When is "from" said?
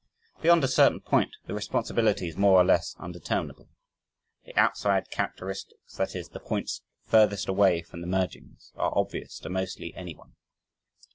7.83-8.01